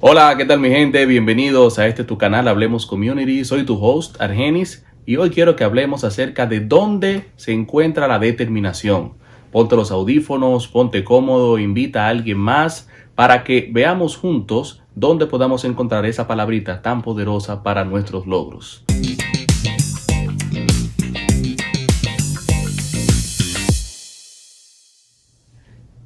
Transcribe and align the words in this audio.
Hola, 0.00 0.36
¿qué 0.36 0.44
tal 0.44 0.60
mi 0.60 0.68
gente? 0.70 1.06
Bienvenidos 1.06 1.80
a 1.80 1.88
este 1.88 2.04
tu 2.04 2.18
canal 2.18 2.46
Hablemos 2.46 2.86
Community. 2.86 3.44
Soy 3.44 3.64
tu 3.64 3.84
host 3.84 4.20
Argenis 4.20 4.86
y 5.04 5.16
hoy 5.16 5.30
quiero 5.30 5.56
que 5.56 5.64
hablemos 5.64 6.04
acerca 6.04 6.46
de 6.46 6.60
dónde 6.60 7.32
se 7.34 7.52
encuentra 7.52 8.06
la 8.06 8.20
determinación. 8.20 9.14
Ponte 9.50 9.74
los 9.74 9.90
audífonos, 9.90 10.68
ponte 10.68 11.02
cómodo, 11.02 11.58
invita 11.58 12.06
a 12.06 12.10
alguien 12.10 12.38
más 12.38 12.88
para 13.16 13.42
que 13.42 13.68
veamos 13.72 14.16
juntos 14.16 14.84
dónde 14.94 15.26
podamos 15.26 15.64
encontrar 15.64 16.06
esa 16.06 16.28
palabrita 16.28 16.80
tan 16.80 17.02
poderosa 17.02 17.64
para 17.64 17.84
nuestros 17.84 18.24
logros. 18.24 18.84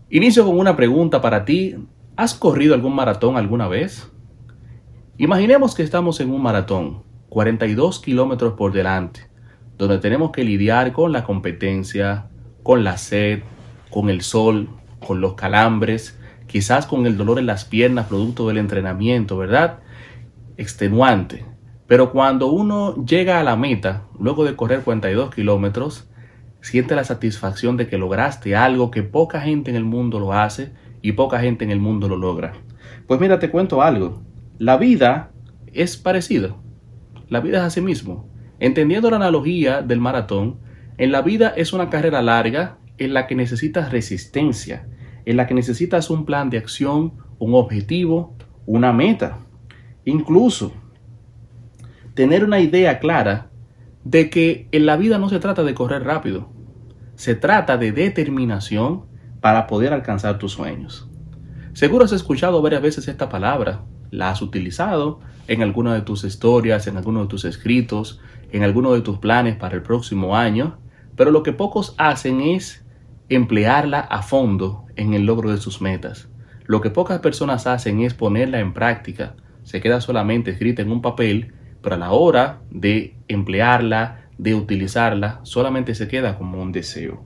Inicio 0.09 0.46
con 0.46 0.59
una 0.59 0.74
pregunta 0.77 1.20
para 1.20 1.45
ti. 1.45 1.74
¿Has 2.14 2.34
corrido 2.34 2.74
algún 2.74 2.94
maratón 2.94 3.38
alguna 3.38 3.68
vez? 3.68 4.12
Imaginemos 5.16 5.75
que 5.75 5.82
estamos 5.82 6.21
en 6.21 6.30
un 6.30 6.43
maratón, 6.43 7.04
42 7.30 8.00
kilómetros 8.00 8.52
por 8.52 8.75
delante, 8.75 9.30
donde 9.79 9.96
tenemos 9.96 10.30
que 10.30 10.44
lidiar 10.44 10.93
con 10.93 11.11
la 11.11 11.25
competencia, 11.25 12.26
con 12.62 12.85
la 12.85 12.98
sed, 12.98 13.40
con 13.88 14.11
el 14.11 14.21
sol, 14.21 14.68
con 15.00 15.22
los 15.22 15.35
calambres, 15.35 16.18
quizás 16.46 16.85
con 16.85 17.07
el 17.07 17.16
dolor 17.16 17.38
en 17.38 17.46
las 17.46 17.64
piernas 17.64 18.08
producto 18.08 18.46
del 18.46 18.58
entrenamiento, 18.58 19.38
¿verdad? 19.38 19.79
Extenuante. 20.58 21.46
Pero 21.86 22.13
cuando 22.13 22.49
uno 22.49 23.07
llega 23.07 23.40
a 23.40 23.43
la 23.43 23.57
meta, 23.57 24.02
luego 24.21 24.44
de 24.44 24.54
correr 24.54 24.82
42 24.82 25.35
kilómetros, 25.35 26.10
siente 26.60 26.94
la 26.94 27.04
satisfacción 27.04 27.79
de 27.79 27.86
que 27.86 27.96
lograste 27.96 28.54
algo 28.54 28.90
que 28.90 29.02
poca 29.02 29.40
gente 29.40 29.71
en 29.71 29.76
el 29.76 29.85
mundo 29.85 30.21
lo 30.21 30.35
hace 30.35 30.74
y 31.02 31.12
poca 31.12 31.40
gente 31.40 31.64
en 31.64 31.70
el 31.70 31.80
mundo 31.80 32.08
lo 32.08 32.16
logra. 32.16 32.52
Pues 33.06 33.20
mira, 33.20 33.38
te 33.38 33.50
cuento 33.50 33.83
algo. 33.83 34.22
La 34.58 34.77
vida 34.77 35.33
es 35.72 35.97
parecida. 35.97 36.56
La 37.28 37.40
vida 37.40 37.58
es 37.58 37.64
así 37.64 37.80
mismo. 37.80 38.28
Entendiendo 38.60 39.10
la 39.10 39.16
analogía 39.16 39.82
del 39.82 40.00
maratón, 40.00 40.60
en 40.98 41.10
la 41.10 41.22
vida 41.22 41.52
es 41.56 41.72
una 41.72 41.90
carrera 41.90 42.22
larga 42.22 42.78
en 42.98 43.12
la 43.12 43.27
que 43.27 43.34
necesitas 43.34 43.90
resistencia, 43.90 44.86
en 45.24 45.36
la 45.36 45.46
que 45.46 45.54
necesitas 45.54 46.10
un 46.10 46.24
plan 46.24 46.50
de 46.50 46.58
acción, 46.58 47.14
un 47.38 47.55
objetivo, 47.55 48.36
una 48.66 48.92
meta. 48.92 49.38
Incluso 50.05 50.72
tener 52.14 52.44
una 52.44 52.60
idea 52.60 52.98
clara 52.98 53.50
de 54.05 54.30
que 54.30 54.68
en 54.72 54.86
la 54.86 54.96
vida 54.96 55.18
no 55.18 55.28
se 55.28 55.40
trata 55.40 55.64
de 55.64 55.74
correr 55.74 56.05
rápido, 56.05 56.50
se 57.14 57.34
trata 57.34 57.77
de 57.77 57.92
determinación 57.92 59.06
para 59.42 59.66
poder 59.66 59.92
alcanzar 59.92 60.38
tus 60.38 60.52
sueños. 60.52 61.06
Seguro 61.74 62.06
has 62.06 62.12
escuchado 62.12 62.62
varias 62.62 62.80
veces 62.80 63.08
esta 63.08 63.28
palabra, 63.28 63.82
la 64.10 64.30
has 64.30 64.40
utilizado 64.40 65.20
en 65.48 65.62
alguna 65.62 65.92
de 65.92 66.00
tus 66.00 66.24
historias, 66.24 66.86
en 66.86 66.96
alguno 66.96 67.20
de 67.20 67.28
tus 67.28 67.44
escritos, 67.44 68.18
en 68.50 68.62
alguno 68.62 68.94
de 68.94 69.02
tus 69.02 69.18
planes 69.18 69.56
para 69.56 69.74
el 69.74 69.82
próximo 69.82 70.34
año, 70.34 70.78
pero 71.14 71.30
lo 71.30 71.42
que 71.42 71.52
pocos 71.52 71.94
hacen 71.98 72.40
es 72.40 72.86
emplearla 73.28 74.00
a 74.00 74.22
fondo 74.22 74.86
en 74.96 75.12
el 75.12 75.26
logro 75.26 75.50
de 75.50 75.58
sus 75.58 75.82
metas. 75.82 76.30
Lo 76.64 76.80
que 76.80 76.88
pocas 76.88 77.20
personas 77.20 77.66
hacen 77.66 78.00
es 78.00 78.14
ponerla 78.14 78.60
en 78.60 78.72
práctica. 78.72 79.34
Se 79.62 79.82
queda 79.82 80.00
solamente 80.00 80.52
escrita 80.52 80.80
en 80.80 80.90
un 80.90 81.02
papel 81.02 81.52
pero 81.82 81.96
a 81.96 81.98
la 81.98 82.12
hora 82.12 82.60
de 82.70 83.16
emplearla, 83.28 84.28
de 84.38 84.54
utilizarla, 84.54 85.40
solamente 85.42 85.94
se 85.94 86.08
queda 86.08 86.38
como 86.38 86.62
un 86.62 86.72
deseo. 86.72 87.24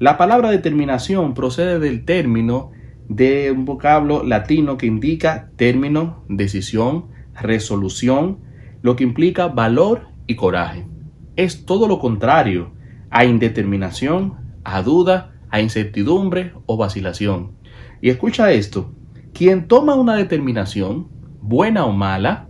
La 0.00 0.16
palabra 0.16 0.50
determinación 0.50 1.34
procede 1.34 1.80
del 1.80 2.04
término 2.04 2.70
de 3.08 3.50
un 3.50 3.64
vocablo 3.64 4.22
latino 4.22 4.78
que 4.78 4.86
indica 4.86 5.50
término, 5.56 6.22
decisión, 6.28 7.06
resolución, 7.34 8.38
lo 8.80 8.94
que 8.94 9.02
implica 9.02 9.48
valor 9.48 10.06
y 10.28 10.36
coraje. 10.36 10.86
Es 11.34 11.66
todo 11.66 11.88
lo 11.88 11.98
contrario 11.98 12.70
a 13.10 13.24
indeterminación, 13.24 14.36
a 14.62 14.82
duda, 14.82 15.32
a 15.50 15.60
incertidumbre 15.60 16.52
o 16.66 16.76
vacilación. 16.76 17.56
Y 18.00 18.10
escucha 18.10 18.52
esto, 18.52 18.92
quien 19.34 19.66
toma 19.66 19.96
una 19.96 20.14
determinación, 20.14 21.08
buena 21.40 21.84
o 21.86 21.92
mala, 21.92 22.48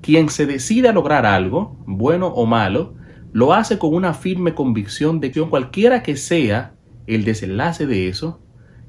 quien 0.00 0.30
se 0.30 0.46
decide 0.46 0.88
a 0.88 0.92
lograr 0.94 1.26
algo, 1.26 1.76
bueno 1.86 2.28
o 2.28 2.46
malo, 2.46 2.94
lo 3.32 3.52
hace 3.52 3.78
con 3.78 3.92
una 3.92 4.14
firme 4.14 4.54
convicción 4.54 5.20
de 5.20 5.30
que 5.30 5.42
cualquiera 5.42 6.02
que 6.02 6.16
sea 6.16 6.75
el 7.06 7.24
desenlace 7.24 7.86
de 7.86 8.08
eso, 8.08 8.40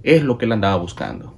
es 0.04 0.24
lo 0.24 0.38
que 0.38 0.46
él 0.46 0.52
andaba 0.52 0.76
buscando. 0.78 1.38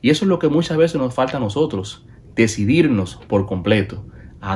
Y 0.00 0.10
eso 0.10 0.24
es 0.24 0.28
lo 0.28 0.38
que 0.38 0.48
muchas 0.48 0.76
veces 0.76 1.00
nos 1.00 1.14
falta 1.14 1.38
a 1.38 1.40
nosotros, 1.40 2.06
decidirnos 2.34 3.16
por 3.28 3.46
completo, 3.46 4.06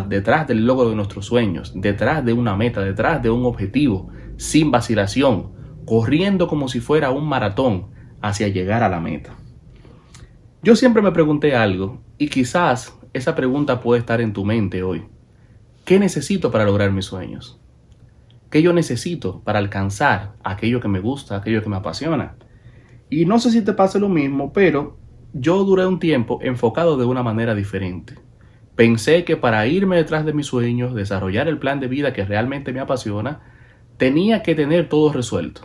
detrás 0.08 0.46
del 0.46 0.66
logro 0.66 0.90
de 0.90 0.96
nuestros 0.96 1.26
sueños, 1.26 1.72
detrás 1.74 2.24
de 2.24 2.34
una 2.34 2.56
meta, 2.56 2.82
detrás 2.82 3.22
de 3.22 3.30
un 3.30 3.46
objetivo, 3.46 4.10
sin 4.36 4.70
vacilación, 4.70 5.52
corriendo 5.86 6.48
como 6.48 6.68
si 6.68 6.80
fuera 6.80 7.10
un 7.10 7.26
maratón 7.26 7.86
hacia 8.20 8.48
llegar 8.48 8.82
a 8.82 8.88
la 8.88 9.00
meta. 9.00 9.36
Yo 10.62 10.76
siempre 10.76 11.00
me 11.00 11.12
pregunté 11.12 11.56
algo, 11.56 12.02
y 12.18 12.28
quizás 12.28 12.98
esa 13.14 13.34
pregunta 13.34 13.80
puede 13.80 14.00
estar 14.00 14.20
en 14.20 14.32
tu 14.32 14.44
mente 14.44 14.82
hoy. 14.82 15.04
¿Qué 15.84 15.98
necesito 15.98 16.50
para 16.50 16.66
lograr 16.66 16.92
mis 16.92 17.06
sueños? 17.06 17.58
¿Qué 18.50 18.62
yo 18.62 18.72
necesito 18.72 19.42
para 19.44 19.58
alcanzar 19.58 20.32
aquello 20.42 20.80
que 20.80 20.88
me 20.88 21.00
gusta, 21.00 21.36
aquello 21.36 21.62
que 21.62 21.68
me 21.68 21.76
apasiona? 21.76 22.36
Y 23.10 23.26
no 23.26 23.38
sé 23.38 23.50
si 23.50 23.62
te 23.62 23.74
pasa 23.74 23.98
lo 23.98 24.08
mismo, 24.08 24.52
pero 24.52 24.96
yo 25.34 25.64
duré 25.64 25.84
un 25.86 25.98
tiempo 25.98 26.38
enfocado 26.42 26.96
de 26.96 27.04
una 27.04 27.22
manera 27.22 27.54
diferente. 27.54 28.14
Pensé 28.74 29.24
que 29.24 29.36
para 29.36 29.66
irme 29.66 29.96
detrás 29.96 30.24
de 30.24 30.32
mis 30.32 30.46
sueños, 30.46 30.94
desarrollar 30.94 31.48
el 31.48 31.58
plan 31.58 31.80
de 31.80 31.88
vida 31.88 32.12
que 32.12 32.24
realmente 32.24 32.72
me 32.72 32.80
apasiona, 32.80 33.40
tenía 33.98 34.42
que 34.42 34.54
tener 34.54 34.88
todo 34.88 35.12
resuelto. 35.12 35.62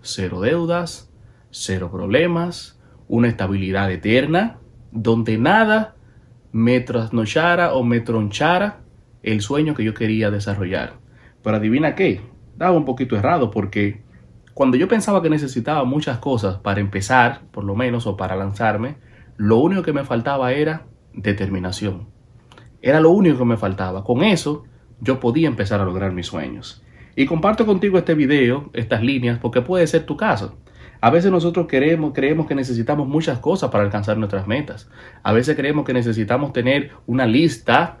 Cero 0.00 0.40
deudas, 0.40 1.12
cero 1.50 1.90
problemas, 1.92 2.80
una 3.06 3.28
estabilidad 3.28 3.90
eterna, 3.92 4.58
donde 4.90 5.38
nada 5.38 5.94
me 6.50 6.80
trasnochara 6.80 7.74
o 7.74 7.84
me 7.84 8.00
tronchara 8.00 8.80
el 9.22 9.40
sueño 9.40 9.74
que 9.74 9.84
yo 9.84 9.94
quería 9.94 10.30
desarrollar. 10.30 10.94
Pero 11.42 11.56
adivina 11.56 11.94
qué, 11.94 12.20
daba 12.56 12.76
un 12.76 12.84
poquito 12.84 13.16
errado 13.16 13.50
porque 13.50 14.02
cuando 14.54 14.76
yo 14.76 14.88
pensaba 14.88 15.22
que 15.22 15.30
necesitaba 15.30 15.84
muchas 15.84 16.18
cosas 16.18 16.56
para 16.56 16.80
empezar, 16.80 17.42
por 17.52 17.64
lo 17.64 17.76
menos, 17.76 18.06
o 18.06 18.16
para 18.16 18.34
lanzarme, 18.34 18.96
lo 19.36 19.58
único 19.58 19.82
que 19.82 19.92
me 19.92 20.04
faltaba 20.04 20.52
era 20.52 20.86
determinación. 21.14 22.08
Era 22.82 23.00
lo 23.00 23.10
único 23.10 23.38
que 23.38 23.44
me 23.44 23.56
faltaba. 23.56 24.02
Con 24.02 24.24
eso 24.24 24.64
yo 25.00 25.20
podía 25.20 25.46
empezar 25.46 25.80
a 25.80 25.84
lograr 25.84 26.12
mis 26.12 26.26
sueños. 26.26 26.82
Y 27.14 27.26
comparto 27.26 27.66
contigo 27.66 27.98
este 27.98 28.14
video, 28.14 28.70
estas 28.72 29.02
líneas, 29.02 29.38
porque 29.38 29.62
puede 29.62 29.86
ser 29.86 30.06
tu 30.06 30.16
caso. 30.16 30.58
A 31.00 31.10
veces 31.10 31.30
nosotros 31.30 31.68
queremos, 31.68 32.12
creemos 32.12 32.46
que 32.46 32.56
necesitamos 32.56 33.06
muchas 33.06 33.38
cosas 33.38 33.70
para 33.70 33.84
alcanzar 33.84 34.18
nuestras 34.18 34.48
metas. 34.48 34.90
A 35.22 35.32
veces 35.32 35.54
creemos 35.54 35.84
que 35.84 35.92
necesitamos 35.92 36.52
tener 36.52 36.90
una 37.06 37.26
lista 37.26 37.98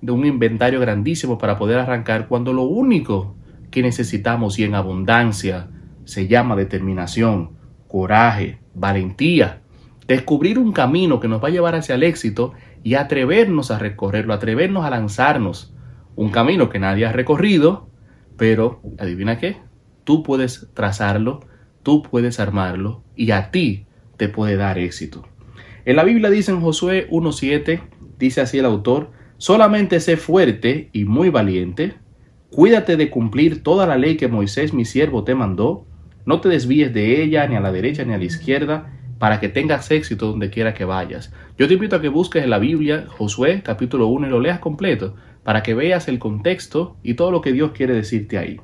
de 0.00 0.12
un 0.12 0.24
inventario 0.24 0.80
grandísimo 0.80 1.38
para 1.38 1.58
poder 1.58 1.78
arrancar 1.78 2.28
cuando 2.28 2.52
lo 2.52 2.62
único 2.62 3.36
que 3.70 3.82
necesitamos 3.82 4.58
y 4.58 4.64
en 4.64 4.74
abundancia 4.74 5.68
se 6.04 6.26
llama 6.26 6.56
determinación, 6.56 7.50
coraje, 7.86 8.58
valentía, 8.74 9.60
descubrir 10.06 10.58
un 10.58 10.72
camino 10.72 11.20
que 11.20 11.28
nos 11.28 11.42
va 11.42 11.48
a 11.48 11.52
llevar 11.52 11.74
hacia 11.74 11.94
el 11.94 12.02
éxito 12.02 12.52
y 12.82 12.94
atrevernos 12.94 13.70
a 13.70 13.78
recorrerlo, 13.78 14.32
atrevernos 14.32 14.84
a 14.84 14.90
lanzarnos. 14.90 15.74
Un 16.16 16.30
camino 16.30 16.68
que 16.70 16.78
nadie 16.78 17.06
ha 17.06 17.12
recorrido, 17.12 17.88
pero 18.36 18.80
adivina 18.98 19.38
qué, 19.38 19.58
tú 20.04 20.22
puedes 20.22 20.68
trazarlo 20.74 21.40
tú 21.88 22.02
puedes 22.02 22.38
armarlo 22.38 23.02
y 23.16 23.30
a 23.30 23.50
ti 23.50 23.86
te 24.18 24.28
puede 24.28 24.56
dar 24.56 24.76
éxito. 24.76 25.26
En 25.86 25.96
la 25.96 26.04
Biblia 26.04 26.28
dice 26.28 26.50
en 26.50 26.60
Josué 26.60 27.08
1.7, 27.10 27.80
dice 28.18 28.42
así 28.42 28.58
el 28.58 28.66
autor, 28.66 29.10
solamente 29.38 30.00
sé 30.00 30.16
fuerte 30.16 30.90
y 30.92 31.04
muy 31.04 31.30
valiente, 31.30 31.94
cuídate 32.50 32.96
de 32.96 33.10
cumplir 33.10 33.62
toda 33.62 33.86
la 33.86 33.96
ley 33.96 34.16
que 34.16 34.28
Moisés 34.28 34.74
mi 34.74 34.84
siervo 34.84 35.24
te 35.24 35.34
mandó, 35.34 35.86
no 36.26 36.40
te 36.40 36.48
desvíes 36.48 36.92
de 36.92 37.22
ella 37.22 37.46
ni 37.46 37.56
a 37.56 37.60
la 37.60 37.72
derecha 37.72 38.04
ni 38.04 38.12
a 38.12 38.18
la 38.18 38.24
izquierda, 38.24 38.92
para 39.18 39.40
que 39.40 39.48
tengas 39.48 39.90
éxito 39.90 40.28
donde 40.28 40.50
quiera 40.50 40.74
que 40.74 40.84
vayas. 40.84 41.32
Yo 41.58 41.66
te 41.66 41.74
invito 41.74 41.96
a 41.96 42.00
que 42.00 42.08
busques 42.08 42.44
en 42.44 42.50
la 42.50 42.58
Biblia 42.58 43.06
Josué 43.08 43.62
capítulo 43.64 44.06
1 44.08 44.26
y 44.26 44.30
lo 44.30 44.40
leas 44.40 44.60
completo, 44.60 45.14
para 45.42 45.62
que 45.62 45.74
veas 45.74 46.08
el 46.08 46.18
contexto 46.18 46.96
y 47.02 47.14
todo 47.14 47.30
lo 47.30 47.40
que 47.40 47.52
Dios 47.52 47.72
quiere 47.72 47.94
decirte 47.94 48.38
ahí. 48.38 48.60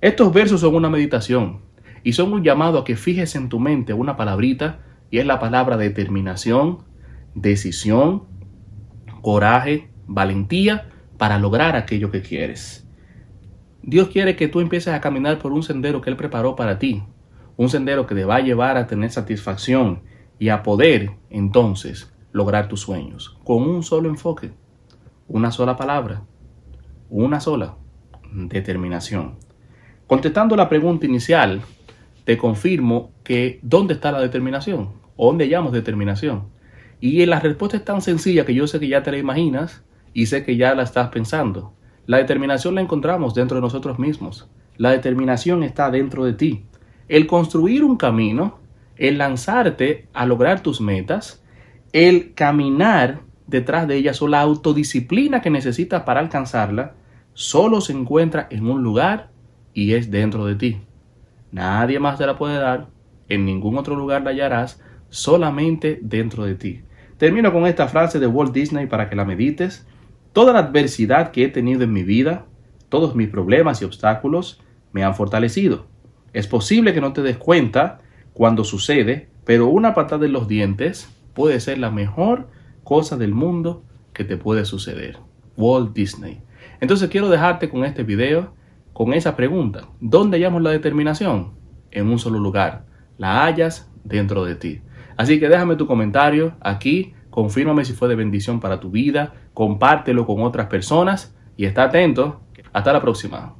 Estos 0.00 0.32
versos 0.32 0.60
son 0.60 0.74
una 0.74 0.88
meditación, 0.88 1.60
y 2.02 2.12
son 2.12 2.32
un 2.32 2.42
llamado 2.42 2.78
a 2.78 2.84
que 2.84 2.96
fijes 2.96 3.34
en 3.34 3.48
tu 3.48 3.60
mente 3.60 3.92
una 3.92 4.16
palabrita 4.16 4.80
y 5.10 5.18
es 5.18 5.26
la 5.26 5.38
palabra 5.38 5.76
determinación, 5.76 6.78
decisión, 7.34 8.24
coraje, 9.22 9.89
valentía 10.10 10.88
para 11.18 11.38
lograr 11.38 11.76
aquello 11.76 12.10
que 12.10 12.20
quieres. 12.20 12.84
Dios 13.82 14.08
quiere 14.08 14.34
que 14.34 14.48
tú 14.48 14.60
empieces 14.60 14.92
a 14.92 15.00
caminar 15.00 15.38
por 15.38 15.52
un 15.52 15.62
sendero 15.62 16.00
que 16.00 16.10
Él 16.10 16.16
preparó 16.16 16.56
para 16.56 16.78
ti, 16.78 17.02
un 17.56 17.68
sendero 17.70 18.06
que 18.06 18.16
te 18.16 18.24
va 18.24 18.36
a 18.36 18.40
llevar 18.40 18.76
a 18.76 18.88
tener 18.88 19.10
satisfacción 19.10 20.02
y 20.38 20.48
a 20.48 20.62
poder 20.62 21.12
entonces 21.30 22.12
lograr 22.32 22.68
tus 22.68 22.80
sueños 22.80 23.38
con 23.44 23.62
un 23.62 23.82
solo 23.84 24.08
enfoque, 24.08 24.50
una 25.28 25.52
sola 25.52 25.76
palabra, 25.76 26.24
una 27.08 27.38
sola 27.38 27.76
determinación. 28.32 29.36
Contestando 30.08 30.56
la 30.56 30.68
pregunta 30.68 31.06
inicial, 31.06 31.60
te 32.24 32.36
confirmo 32.36 33.12
que 33.22 33.60
¿dónde 33.62 33.94
está 33.94 34.10
la 34.10 34.20
determinación? 34.20 34.90
¿O 35.16 35.28
dónde 35.28 35.48
llamamos 35.48 35.72
determinación? 35.72 36.48
Y 37.00 37.24
la 37.26 37.38
respuesta 37.38 37.76
es 37.76 37.84
tan 37.84 38.02
sencilla 38.02 38.44
que 38.44 38.54
yo 38.54 38.66
sé 38.66 38.80
que 38.80 38.88
ya 38.88 39.04
te 39.04 39.12
la 39.12 39.18
imaginas 39.18 39.84
y 40.12 40.26
sé 40.26 40.44
que 40.44 40.56
ya 40.56 40.74
la 40.74 40.82
estás 40.82 41.08
pensando. 41.08 41.72
La 42.06 42.18
determinación 42.18 42.74
la 42.74 42.80
encontramos 42.80 43.34
dentro 43.34 43.56
de 43.56 43.62
nosotros 43.62 43.98
mismos. 43.98 44.48
La 44.76 44.90
determinación 44.90 45.62
está 45.62 45.90
dentro 45.90 46.24
de 46.24 46.32
ti. 46.32 46.64
El 47.08 47.26
construir 47.26 47.84
un 47.84 47.96
camino, 47.96 48.58
el 48.96 49.18
lanzarte 49.18 50.08
a 50.12 50.26
lograr 50.26 50.62
tus 50.62 50.80
metas, 50.80 51.42
el 51.92 52.34
caminar 52.34 53.20
detrás 53.46 53.86
de 53.88 53.96
ellas 53.96 54.22
o 54.22 54.28
la 54.28 54.40
autodisciplina 54.40 55.42
que 55.42 55.50
necesitas 55.50 56.02
para 56.02 56.20
alcanzarla, 56.20 56.94
solo 57.34 57.80
se 57.80 57.92
encuentra 57.92 58.46
en 58.50 58.66
un 58.66 58.82
lugar 58.82 59.30
y 59.74 59.94
es 59.94 60.10
dentro 60.10 60.46
de 60.46 60.54
ti. 60.54 60.80
Nadie 61.52 61.98
más 61.98 62.18
te 62.18 62.26
la 62.26 62.38
puede 62.38 62.58
dar, 62.58 62.88
en 63.28 63.44
ningún 63.44 63.76
otro 63.76 63.96
lugar 63.96 64.22
la 64.22 64.30
hallarás, 64.30 64.80
solamente 65.08 65.98
dentro 66.02 66.44
de 66.44 66.54
ti. 66.54 66.82
Termino 67.18 67.52
con 67.52 67.66
esta 67.66 67.88
frase 67.88 68.18
de 68.18 68.26
Walt 68.26 68.52
Disney 68.52 68.86
para 68.86 69.10
que 69.10 69.16
la 69.16 69.24
medites. 69.24 69.86
Toda 70.32 70.52
la 70.52 70.60
adversidad 70.60 71.32
que 71.32 71.44
he 71.44 71.48
tenido 71.48 71.82
en 71.82 71.92
mi 71.92 72.04
vida, 72.04 72.46
todos 72.88 73.16
mis 73.16 73.28
problemas 73.28 73.82
y 73.82 73.84
obstáculos, 73.84 74.60
me 74.92 75.02
han 75.02 75.14
fortalecido. 75.14 75.86
Es 76.32 76.46
posible 76.46 76.94
que 76.94 77.00
no 77.00 77.12
te 77.12 77.22
des 77.22 77.36
cuenta 77.36 78.00
cuando 78.32 78.62
sucede, 78.62 79.28
pero 79.44 79.66
una 79.66 79.94
patada 79.94 80.26
en 80.26 80.32
los 80.32 80.46
dientes 80.46 81.12
puede 81.34 81.58
ser 81.58 81.78
la 81.78 81.90
mejor 81.90 82.48
cosa 82.84 83.16
del 83.16 83.34
mundo 83.34 83.82
que 84.12 84.24
te 84.24 84.36
puede 84.36 84.64
suceder. 84.64 85.18
Walt 85.56 85.92
Disney. 85.94 86.40
Entonces 86.80 87.10
quiero 87.10 87.28
dejarte 87.28 87.68
con 87.68 87.84
este 87.84 88.04
video, 88.04 88.54
con 88.92 89.12
esa 89.12 89.34
pregunta. 89.34 89.88
¿Dónde 90.00 90.38
hallamos 90.38 90.62
la 90.62 90.70
determinación? 90.70 91.54
En 91.90 92.08
un 92.08 92.18
solo 92.18 92.38
lugar. 92.38 92.86
La 93.18 93.44
hallas 93.44 93.90
dentro 94.04 94.44
de 94.44 94.54
ti. 94.54 94.80
Así 95.16 95.40
que 95.40 95.48
déjame 95.48 95.76
tu 95.76 95.86
comentario 95.86 96.54
aquí, 96.60 97.14
confírmame 97.30 97.84
si 97.84 97.92
fue 97.92 98.08
de 98.08 98.16
bendición 98.16 98.60
para 98.60 98.80
tu 98.80 98.90
vida, 98.90 99.34
compártelo 99.54 100.26
con 100.26 100.42
otras 100.42 100.66
personas 100.66 101.34
y 101.56 101.64
está 101.64 101.84
atento. 101.84 102.40
Hasta 102.72 102.92
la 102.92 103.00
próxima. 103.00 103.59